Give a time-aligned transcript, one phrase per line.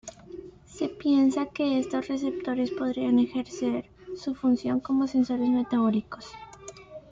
[0.65, 3.85] Se piensa que estos receptores podrían ejercer
[4.17, 6.25] su función como sensores metabólicos.